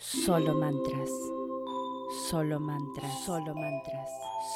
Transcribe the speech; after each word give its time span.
Solo 0.00 0.54
mantras. 0.54 1.10
Solo 2.30 2.60
mantras. 2.60 3.24
Solo 3.24 3.52
mantras. 3.52 4.08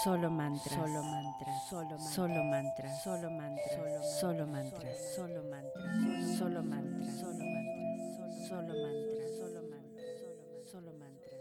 Solo 0.05 0.31
mantras. 0.31 0.73
Solo 0.73 1.03
mantras. 1.03 1.69
Solo 1.69 1.99
mantras. 1.99 2.13
Solo 2.13 2.45
mantras. 2.45 3.03
Solo 3.03 3.29
mantras. 3.29 4.21
Solo 4.21 4.47
mantras. 4.47 5.19
Solo 5.19 5.43
mantras. 5.43 5.99
Solo 6.39 6.63
mantras. 6.63 7.19
Solo 7.19 7.43
mantras. 7.43 8.39
Solo 8.49 8.73
mantras. 8.73 9.37
Solo 9.37 9.63
mantras. 9.69 10.71
Solo 10.71 10.93
mantras. 10.93 11.41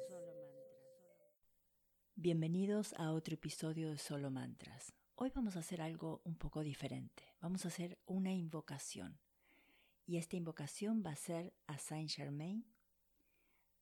Bienvenidos 2.15 2.95
a 2.97 3.11
otro 3.11 3.35
episodio 3.35 3.91
de 3.91 3.99
Solo 3.99 4.31
Mantras. 4.31 4.93
Hoy 5.13 5.31
vamos 5.35 5.55
a 5.55 5.59
hacer 5.59 5.79
algo 5.79 6.21
un 6.23 6.37
poco 6.37 6.61
diferente. 6.63 7.35
Vamos 7.39 7.65
a 7.65 7.67
hacer 7.67 7.99
una 8.07 8.33
invocación. 8.33 9.19
Y 10.07 10.17
esta 10.17 10.37
invocación 10.37 11.03
va 11.05 11.11
a 11.11 11.15
ser 11.15 11.53
a 11.67 11.77
Saint 11.77 12.09
Germain 12.09 12.65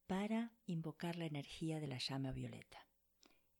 para 0.10 0.52
invocar 0.66 1.18
la 1.18 1.28
energía 1.28 1.80
de 1.80 1.86
la 1.86 2.00
llama 2.00 2.32
violeta. 2.32 2.80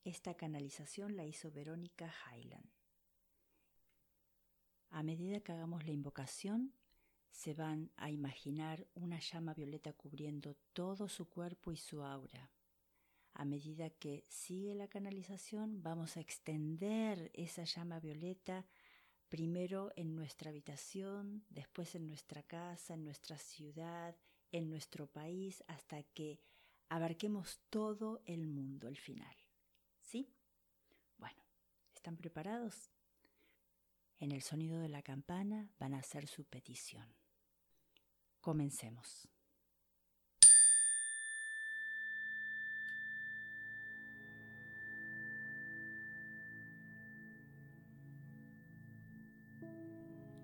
Esta 0.04 0.34
canalización 0.34 1.16
la 1.16 1.24
hizo 1.24 1.52
Verónica 1.52 2.12
Highland. 2.26 2.68
A 4.90 5.04
medida 5.04 5.42
que 5.42 5.52
hagamos 5.52 5.86
la 5.86 5.92
invocación, 5.92 6.74
se 7.30 7.54
van 7.54 7.92
a 7.98 8.10
imaginar 8.10 8.88
una 8.96 9.20
llama 9.20 9.54
violeta 9.54 9.94
cubriendo 9.94 10.56
todo 10.74 11.08
su 11.08 11.30
cuerpo 11.30 11.72
y 11.72 11.78
su 11.78 12.02
aura. 12.04 12.52
A 13.34 13.46
medida 13.46 13.92
que 13.92 14.26
sigue 14.28 14.74
la 14.74 14.88
canalización, 14.88 15.84
vamos 15.84 16.18
a 16.18 16.20
extender 16.20 17.30
esa 17.36 17.64
llama 17.64 18.00
violeta 18.00 18.66
primero 19.28 19.92
en 19.96 20.16
nuestra 20.16 20.50
habitación, 20.50 21.46
después 21.52 21.94
en 21.94 22.08
nuestra 22.08 22.42
casa, 22.42 22.96
en 22.96 23.04
nuestra 23.04 23.38
ciudad, 23.38 24.18
en 24.52 24.70
nuestro 24.70 25.08
país 25.08 25.64
hasta 25.68 26.04
que 26.04 26.40
abarquemos 26.90 27.60
todo 27.70 28.22
el 28.26 28.48
mundo 28.48 28.88
al 28.88 28.98
final. 28.98 29.36
¿Sí? 30.02 30.34
Bueno, 31.18 31.42
¿están 31.94 32.18
preparados? 32.18 32.92
En 34.18 34.32
el 34.32 34.42
sonido 34.42 34.80
de 34.80 34.90
la 34.90 35.02
campana 35.02 35.70
van 35.80 35.94
a 35.94 36.00
hacer 36.00 36.28
su 36.28 36.44
petición. 36.44 37.08
Comencemos. 38.42 39.30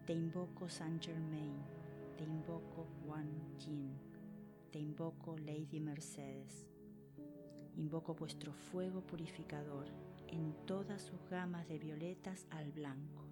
Te 0.06 0.14
invoco 0.14 0.70
Saint 0.70 1.04
Germain 1.04 1.85
te 2.18 2.24
invoco 2.24 2.88
Juan 3.02 3.30
Jin, 3.58 3.92
te 4.72 4.80
invoco 4.80 5.38
Lady 5.38 5.80
Mercedes. 5.82 6.66
Invoco 7.76 8.16
vuestro 8.16 8.54
fuego 8.54 9.02
purificador 9.02 9.88
en 10.28 10.54
todas 10.66 11.02
sus 11.02 11.20
gamas 11.30 11.68
de 11.68 11.78
violetas 11.78 12.48
al 12.52 12.72
blanco. 12.72 13.26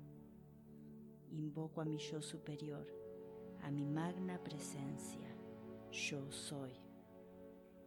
Invoco 1.31 1.79
a 1.79 1.85
mi 1.85 1.97
yo 1.97 2.21
superior, 2.21 2.85
a 3.61 3.71
mi 3.71 3.85
magna 3.85 4.43
presencia, 4.43 5.29
yo 5.91 6.29
soy. 6.29 6.73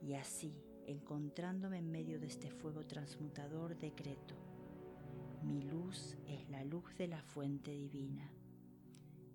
Y 0.01 0.15
así, 0.15 0.55
encontrándome 0.87 1.79
en 1.79 1.91
medio 1.91 2.19
de 2.19 2.29
este 2.29 2.51
fuego 2.51 2.87
transmutador, 2.87 3.77
decreto, 3.77 4.35
mi 5.43 5.61
luz 5.61 6.17
es 6.27 6.49
la 6.49 6.65
luz 6.65 6.97
de 6.97 7.09
la 7.09 7.23
fuente 7.23 7.73
divina 7.73 8.33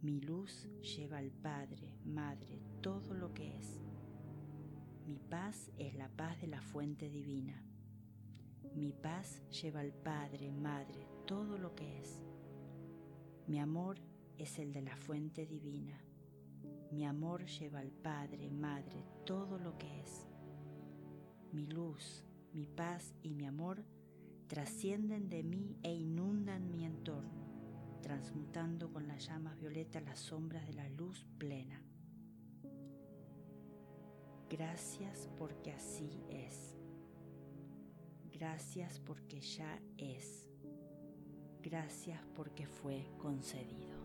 mi 0.01 0.19
luz 0.19 0.67
lleva 0.81 1.19
al 1.19 1.29
Padre, 1.29 1.93
Madre, 2.05 2.59
todo 2.81 3.13
lo 3.13 3.33
que 3.35 3.55
es. 3.55 3.79
Mi 5.05 5.19
paz 5.19 5.71
es 5.77 5.93
la 5.93 6.09
paz 6.09 6.41
de 6.41 6.47
la 6.47 6.59
fuente 6.59 7.07
divina. 7.07 7.63
Mi 8.73 8.93
paz 8.93 9.43
lleva 9.49 9.81
al 9.81 9.93
Padre, 9.93 10.51
Madre, 10.51 11.07
todo 11.27 11.59
lo 11.59 11.75
que 11.75 11.99
es. 11.99 12.23
Mi 13.45 13.59
amor 13.59 13.99
es 14.39 14.57
el 14.57 14.73
de 14.73 14.81
la 14.81 14.95
fuente 14.95 15.45
divina. 15.45 16.01
Mi 16.91 17.05
amor 17.05 17.45
lleva 17.45 17.79
al 17.79 17.91
Padre, 17.91 18.49
Madre, 18.49 19.05
todo 19.23 19.59
lo 19.59 19.77
que 19.77 20.01
es. 20.01 20.27
Mi 21.51 21.67
luz, 21.67 22.25
mi 22.53 22.65
paz 22.65 23.13
y 23.21 23.35
mi 23.35 23.45
amor 23.45 23.85
trascienden 24.47 25.29
de 25.29 25.43
mí 25.43 25.77
e 25.83 25.93
inundan 25.93 26.30
transmutando 28.21 28.91
con 28.93 29.07
las 29.07 29.25
llamas 29.25 29.57
violetas 29.57 30.03
las 30.03 30.19
sombras 30.19 30.67
de 30.67 30.73
la 30.73 30.87
luz 30.89 31.25
plena. 31.39 31.81
Gracias 34.47 35.27
porque 35.39 35.71
así 35.71 36.23
es. 36.29 36.75
Gracias 38.31 38.99
porque 38.99 39.41
ya 39.41 39.81
es. 39.97 40.47
Gracias 41.63 42.21
porque 42.35 42.67
fue 42.67 43.07
concedido. 43.17 43.97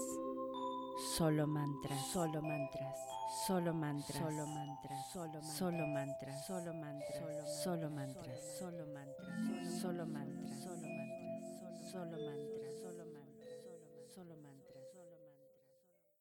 Solo 1.16 1.46
mantras. 1.46 2.06
Solo 2.12 2.42
mantras. 2.42 2.98
Solo 3.46 3.74
mantras. 3.74 4.16
Solo 4.16 4.46
mantras. 4.46 5.12
Solo 5.12 5.86
mantras. 5.86 6.46
Solo 6.46 6.46
mantras. 6.46 6.46
Solo 6.46 6.74
mantras. 6.74 7.62
Solo 7.62 7.90
mantras. 7.90 8.58
Solo 8.58 8.86
mantras. 8.86 9.70
Solo 9.80 10.06
mantras. 10.06 10.06
Solo 10.06 10.06
mantras. 10.06 10.62
Solo 11.90 12.16
mantras 12.18 12.71
solo 14.14 14.36
más. 14.36 14.51